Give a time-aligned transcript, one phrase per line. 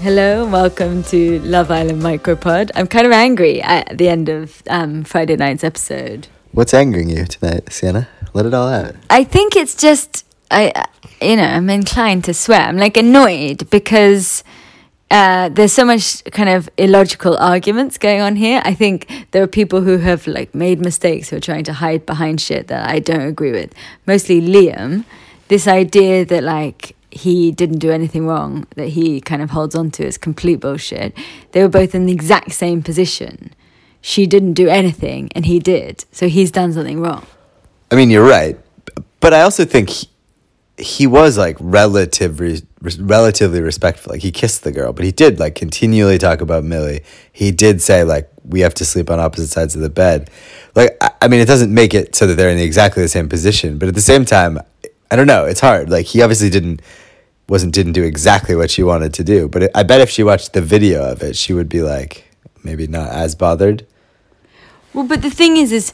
[0.00, 2.70] Hello, and welcome to Love Island Micropod.
[2.74, 6.26] I'm kind of angry at the end of um, Friday night's episode.
[6.52, 8.08] What's angering you tonight, Sienna?
[8.32, 8.94] Let it all out.
[9.10, 10.86] I think it's just I,
[11.20, 12.60] you know, I'm inclined to swear.
[12.60, 14.42] I'm like annoyed because
[15.10, 18.62] uh, there's so much kind of illogical arguments going on here.
[18.64, 22.06] I think there are people who have like made mistakes who are trying to hide
[22.06, 23.74] behind shit that I don't agree with.
[24.06, 25.04] Mostly Liam.
[25.48, 29.90] This idea that like he didn't do anything wrong that he kind of holds on
[29.92, 31.16] to is complete bullshit.
[31.52, 33.52] They were both in the exact same position.
[34.00, 36.04] She didn't do anything and he did.
[36.12, 37.26] So he's done something wrong.
[37.90, 38.58] I mean, you're right.
[39.18, 40.08] But I also think he,
[40.78, 42.62] he was like relative, re,
[42.98, 44.12] relatively respectful.
[44.12, 47.02] Like he kissed the girl, but he did like continually talk about Millie.
[47.32, 50.30] He did say like we have to sleep on opposite sides of the bed.
[50.74, 53.28] Like I, I mean, it doesn't make it so that they're in exactly the same
[53.28, 54.58] position, but at the same time,
[55.10, 55.44] I don't know.
[55.44, 55.90] It's hard.
[55.90, 56.82] Like he obviously didn't
[57.48, 59.48] wasn't didn't do exactly what she wanted to do.
[59.48, 62.24] But it, I bet if she watched the video of it, she would be like
[62.62, 63.86] maybe not as bothered.
[64.94, 65.92] Well, but the thing is, is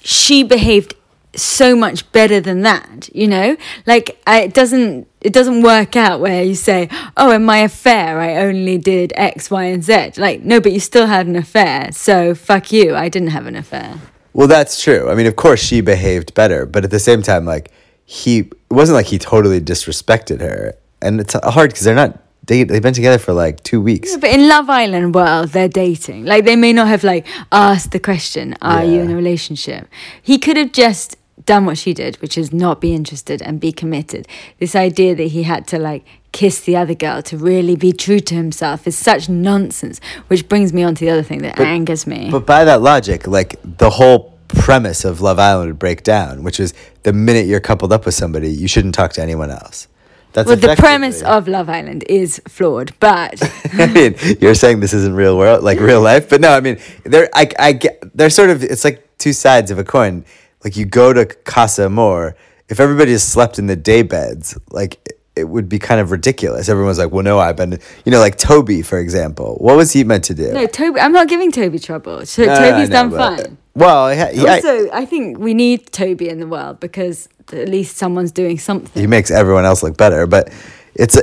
[0.00, 0.94] she behaved
[1.34, 3.08] so much better than that.
[3.14, 7.44] You know, like I, it doesn't it doesn't work out where you say, "Oh, in
[7.44, 11.26] my affair, I only did X, Y, and Z." Like, no, but you still had
[11.26, 11.90] an affair.
[11.92, 12.94] So fuck you.
[12.94, 13.98] I didn't have an affair.
[14.34, 15.10] Well, that's true.
[15.10, 17.70] I mean, of course, she behaved better, but at the same time, like
[18.04, 22.64] he it wasn't like he totally disrespected her, and it's hard because they're not they
[22.64, 24.12] they've been together for like two weeks.
[24.12, 26.24] Yeah, but in Love Island world, they're dating.
[26.24, 29.86] Like they may not have like asked the question, "Are you in a relationship?"
[30.22, 33.72] He could have just done what she did, which is not be interested and be
[33.72, 34.26] committed.
[34.58, 38.20] This idea that he had to like kiss the other girl to really be true
[38.20, 40.00] to himself is such nonsense.
[40.28, 42.30] Which brings me on to the other thing that angers me.
[42.30, 44.37] But by that logic, like the whole
[44.68, 48.14] premise of Love Island would break down, which is the minute you're coupled up with
[48.14, 49.88] somebody, you shouldn't talk to anyone else.
[50.34, 53.40] That's well, the premise of Love Island is flawed, but
[53.72, 56.78] I mean, you're saying this isn't real world, like real life, but no, I mean,
[57.04, 60.26] they're I, I get they're sort of it's like two sides of a coin.
[60.62, 62.36] Like you go to Casa Amor,
[62.68, 66.10] if everybody just slept in the day beds, like it, it would be kind of
[66.10, 66.68] ridiculous.
[66.68, 69.56] Everyone's like, well, no, I've been, you know, like Toby, for example.
[69.60, 70.52] What was he meant to do?
[70.52, 71.00] no, Toby.
[71.00, 72.26] I'm not giving Toby trouble.
[72.26, 73.58] So No, no, Toby's know, done but- fine.
[73.78, 77.96] Well, yeah, yeah, Also, I think we need Toby in the world because at least
[77.96, 79.00] someone's doing something.
[79.00, 80.26] he makes everyone else look better.
[80.26, 80.52] But
[80.94, 81.22] it's a,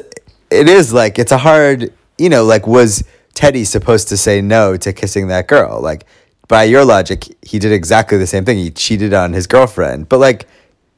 [0.50, 4.78] it is like it's a hard, you know, like was Teddy supposed to say no
[4.78, 5.82] to kissing that girl?
[5.82, 6.06] Like
[6.48, 8.58] by your logic, he did exactly the same thing.
[8.58, 10.48] He cheated on his girlfriend, but like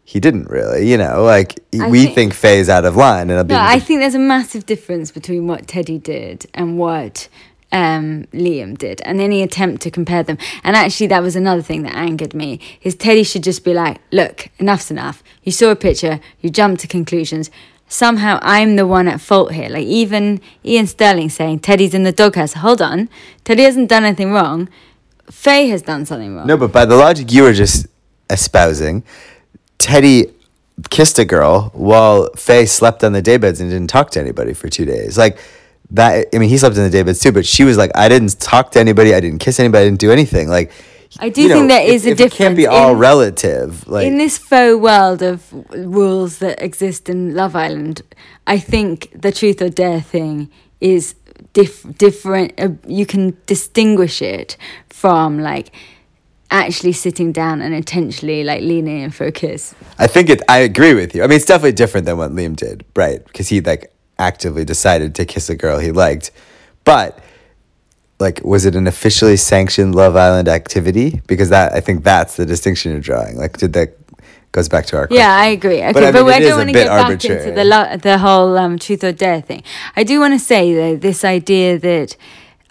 [0.04, 1.24] he didn't really, you know.
[1.24, 4.66] Like we think- think Faye's out of line, and No, I think there's a massive
[4.66, 7.28] difference between what Teddy did and what
[7.72, 10.38] um, Liam did, and any attempt to compare them.
[10.64, 12.60] And actually, that was another thing that angered me.
[12.82, 15.24] Is Teddy should just be like, "Look, enough's enough.
[15.44, 17.52] You saw a picture, you jumped to conclusions.
[17.90, 19.70] Somehow, I'm the one at fault here.
[19.70, 22.54] Like even Iain Stirling saying Teddy's in the doghouse.
[22.54, 23.10] Hold on,
[23.44, 24.70] Teddy hasn't done anything wrong.
[25.30, 26.48] Faye has done something wrong.
[26.48, 27.88] No, but by the logic you were just
[28.30, 29.04] espousing,
[29.78, 30.34] Teddy
[30.90, 34.70] kissed a girl while Faye slept on the daybeds and didn't talk to anybody for
[34.70, 35.18] two days.
[35.18, 35.38] Like
[35.92, 36.28] that.
[36.34, 38.72] I mean, he slept in the daybeds too, but she was like, I didn't talk
[38.72, 39.14] to anybody.
[39.14, 39.84] I didn't kiss anybody.
[39.84, 40.50] I didn't do anything.
[40.50, 40.72] Like,
[41.20, 43.88] I do you think there if- a if It can't be all in- relative.
[43.88, 48.02] Like, in this faux world of rules that exist in Love Island,
[48.46, 50.50] I think the truth or dare thing
[50.82, 51.16] is
[51.54, 52.54] diff- different.
[52.60, 54.58] Uh, you can distinguish it
[54.90, 55.72] from like
[56.52, 59.74] actually sitting down and intentionally like leaning in for a kiss.
[60.00, 60.42] I think it.
[60.50, 61.24] I agree with you.
[61.24, 63.24] I mean, it's definitely different than what Liam did, right?
[63.26, 66.32] Because he like actively decided to kiss a girl he liked,
[66.84, 67.20] but
[68.20, 71.22] like, was it an officially sanctioned Love Island activity?
[71.28, 73.38] Because that I think that's the distinction you're drawing.
[73.38, 73.98] Like, did that
[74.52, 75.78] goes back to our Yeah, I agree.
[75.84, 78.18] Okay, But, but, I mean, I don't want to get back into the lo- the
[78.18, 79.64] whole um, truth or dare thing.
[79.96, 82.18] I do want to say though, this idea that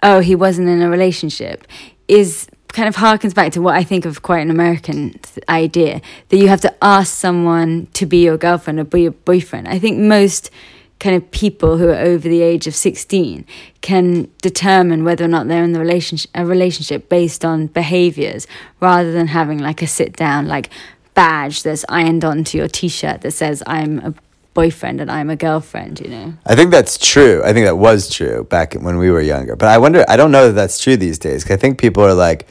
[0.03, 1.65] oh he wasn't in a relationship
[2.07, 6.01] is kind of harkens back to what I think of quite an American th- idea
[6.29, 9.67] that you have to ask someone to be your girlfriend or be your boyfriend.
[9.67, 10.51] I think most
[10.99, 13.45] kind of people who are over the age of 16
[13.81, 18.47] can determine whether or not they're in the relationship a relationship based on behaviors
[18.79, 20.69] rather than having like a sit down like
[21.13, 24.13] badge that's ironed onto your t-shirt that says I'm a
[24.53, 26.33] boyfriend and I'm a girlfriend, you know.
[26.45, 27.43] I think that's true.
[27.45, 29.55] I think that was true back when we were younger.
[29.55, 30.03] But I wonder.
[30.09, 31.43] I don't know that that's true these days.
[31.43, 32.47] 'cause I think people are like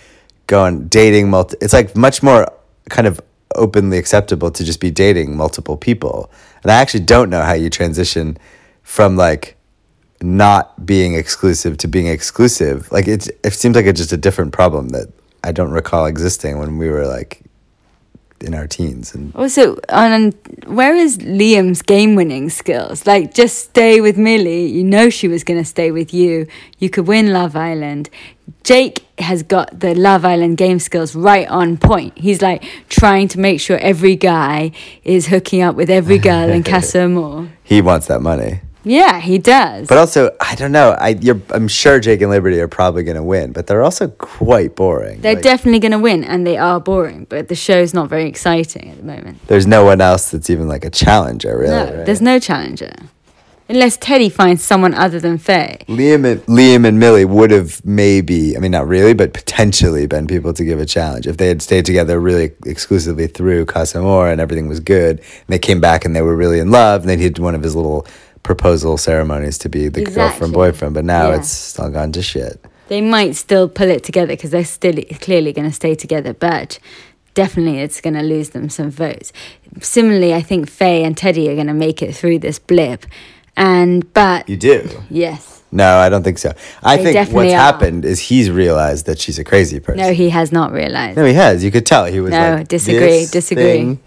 [0.47, 1.57] going dating multi.
[1.61, 2.47] It's like much more
[2.89, 3.21] kind of
[3.57, 6.31] openly acceptable to just be dating multiple people.
[6.63, 8.39] And I actually don't know how you transition
[8.83, 9.57] from like
[10.23, 12.91] not being exclusive to being exclusive.
[12.91, 15.09] Like it's it seems like it's just a different problem that
[15.45, 17.47] I don't recall existing when we were like
[18.41, 20.33] in our teens and oh, Also, on
[20.67, 23.07] where is Liam's game-winning skills?
[23.07, 24.67] Like, just stay with Millie.
[24.67, 26.47] You know she was going to stay with you.
[26.79, 28.11] You could win Love Island.
[28.65, 32.19] Jake has got the Love Island game skills right on point.
[32.19, 34.73] He's like trying to make sure every guy
[35.05, 37.49] is hooking up with every girl in Casa Amor.
[37.63, 38.61] he wants that money.
[38.89, 39.89] Yeah, he does.
[39.89, 40.91] But also, I don't know.
[40.93, 44.07] I you're, I'm sure Jake and Liberty are probably going to win, but they're also
[44.07, 45.21] quite boring.
[45.23, 47.27] They're Like, definitely going to win, and they are boring.
[47.29, 49.45] But the show's not very exciting at the moment.
[49.49, 51.71] there's no one else that's even like a challenger, really.
[51.75, 52.07] no, right?
[52.07, 52.93] there's no challenger,
[53.69, 55.79] unless Teddy finds someone other than Faye.
[55.89, 60.27] Liam and Liam and Millie would have maybe, I mean, not really, but potentially been
[60.27, 64.29] people to give a challenge if they had stayed together really exclusively through Casa Amor
[64.31, 65.19] and everything was good.
[65.19, 67.01] And they came back and they were really in love.
[67.03, 68.07] And then he did one of his little
[68.43, 70.23] proposal ceremonies to be the Exactly.
[70.23, 70.95] girlfriend boyfriend.
[70.95, 71.37] But now Yeah.
[71.39, 72.65] it's all gone to shit.
[72.89, 76.79] They might still pull it together because they're still clearly going to stay together, but
[77.35, 79.33] definitely it's going to lose them some votes.
[79.81, 83.05] Similarly, I think Faye and Teddy are going to make it through this blip,
[83.57, 84.89] and but You do.
[85.11, 86.53] yes, No, I don't think so.
[86.83, 87.57] I They think what's are.
[87.57, 90.03] happened is he's realized that she's a crazy person.
[90.03, 91.17] no, he has not realized.
[91.17, 91.65] No, he has.
[91.65, 94.01] You could tell he was No, like disagree, "This disagree." thing-"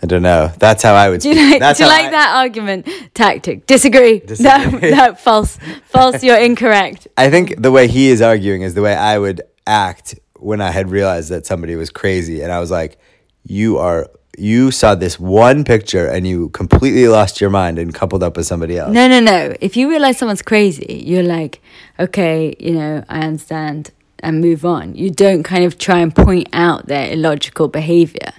[0.00, 0.52] I don't know.
[0.58, 1.20] That's how I would.
[1.22, 3.66] Do you like, That's do you like I- that argument tactic?
[3.66, 4.20] Disagree.
[4.32, 4.90] Disagree.
[4.90, 5.58] No, no, false.
[5.86, 7.08] False, you're incorrect.
[7.16, 10.70] I think the way he is arguing is the way I would act when I
[10.70, 12.96] had realized that somebody was crazy, and I was like,
[13.44, 14.06] "You are."
[14.38, 18.46] You saw this one picture and you completely lost your mind and coupled up with
[18.46, 18.92] somebody else.
[18.92, 19.54] No, no, no.
[19.60, 21.60] If you realize someone's crazy, you're like,
[21.98, 23.90] okay, you know, I understand
[24.20, 24.94] and move on.
[24.94, 28.32] You don't kind of try and point out their illogical behavior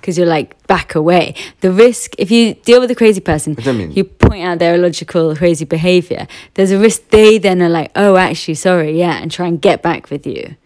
[0.00, 1.34] because you're like, back away.
[1.62, 3.56] The risk, if you deal with a crazy person,
[3.92, 8.16] you point out their illogical, crazy behavior, there's a risk they then are like, oh,
[8.16, 10.56] actually, sorry, yeah, and try and get back with you,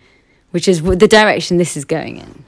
[0.51, 2.45] which is the direction this is going in.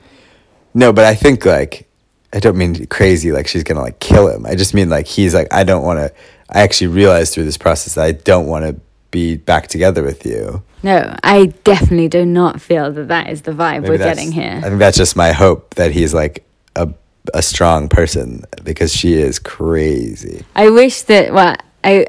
[0.74, 1.88] No, but I think like
[2.32, 4.46] I don't mean crazy like she's gonna like kill him.
[4.46, 6.12] I just mean like he's like I don't want to.
[6.50, 8.80] I actually realized through this process that I don't want to
[9.10, 10.62] be back together with you.
[10.82, 14.60] No, I definitely do not feel that that is the vibe Maybe we're getting here.
[14.64, 16.44] I think that's just my hope that he's like
[16.74, 16.92] a
[17.34, 20.44] a strong person because she is crazy.
[20.56, 22.06] I wish that well, I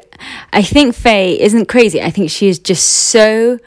[0.52, 2.02] I think Faye isn't crazy.
[2.02, 3.58] I think she is just so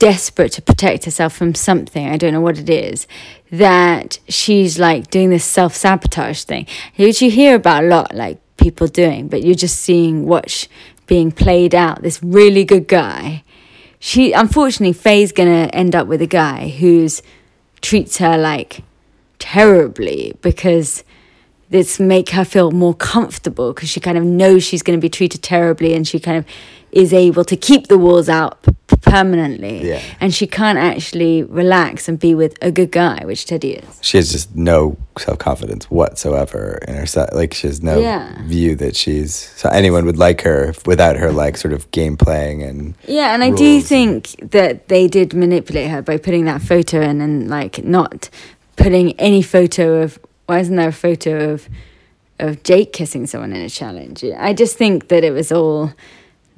[0.00, 2.08] desperate to protect herself from something.
[2.08, 3.06] I don't know what it is.
[3.52, 6.66] That she's like doing this self sabotage thing,
[6.96, 10.66] which you hear about a lot, like people doing, but you're just seeing what's
[11.06, 12.02] being played out.
[12.02, 13.44] This really good guy.
[14.00, 17.22] She unfortunately Faye's gonna end up with a guy who's
[17.80, 18.82] treats her like
[19.38, 21.04] terribly because
[21.70, 25.08] this make her feel more comfortable because she kind of knows she's going to be
[25.08, 26.44] treated terribly and she kind of
[26.92, 30.00] is able to keep the walls out p- permanently Yeah.
[30.20, 34.16] and she can't actually relax and be with a good guy which teddy is She
[34.18, 37.30] has just no self confidence whatsoever in herself.
[37.32, 38.36] Like she has no Yeah.
[38.44, 42.62] view that she's so anyone would like her without her like sort of game playing
[42.62, 47.00] and yeah and i do think that they did manipulate her by putting that photo
[47.00, 48.28] in and like not
[48.76, 51.68] putting any photo of why isn't there a photo of
[52.38, 55.92] of jake kissing someone in a challenge i just think that it was all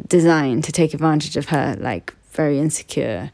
[0.08, 3.30] designed to take advantage of her like very insecure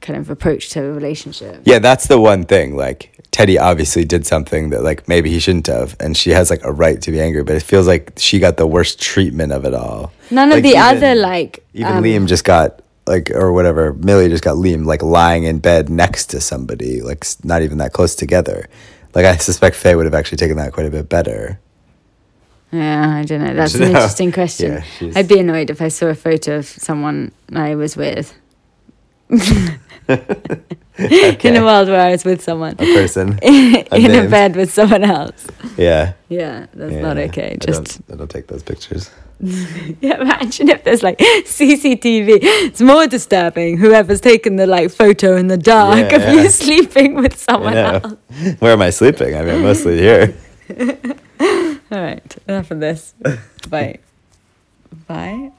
[0.00, 1.60] kind of approach to a relationship.
[1.64, 2.74] Yeah, that's the one thing.
[2.76, 6.64] Like Teddy obviously did something that like maybe he shouldn't have, and she has like
[6.64, 7.42] a right to be angry.
[7.44, 10.12] But it feels like she got the worst treatment of it all.
[10.30, 13.92] None Like, of the even- other like Even um, Liam just got like or whatever.
[13.92, 17.92] Millie just got Liam like lying in bed next to somebody, like not even that
[17.92, 18.68] close together.
[19.14, 21.58] Like I suspect Faye would have actually taken that quite a bit better.
[22.72, 23.54] Yeah, I don't know.
[23.54, 23.86] That's an know.
[23.88, 24.82] interesting question.
[25.00, 28.34] Yeah, I'd be annoyed if I saw a photo of someone I was with.
[30.98, 32.72] In a world where I was with someone.
[32.72, 33.38] A person.
[33.42, 35.46] in a bed with someone else.
[35.78, 36.12] Yeah.
[36.28, 37.00] Yeah, that's yeah.
[37.00, 37.52] not okay.
[37.52, 39.10] I Just don't, I don't take those pictures.
[39.40, 42.38] yeah, imagine if there's like CCTV.
[42.42, 43.78] It's more disturbing.
[43.78, 46.32] Whoever's taken the like photo in the dark of Yeah.
[46.42, 48.14] you sleeping with someone else.
[48.58, 49.34] Where am I sleeping?
[49.36, 50.34] I mean, I'm mostly here.
[51.90, 53.14] All right, enough of this.
[53.68, 53.98] Bye.
[55.06, 55.52] Bye.